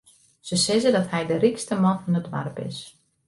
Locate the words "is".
2.67-2.79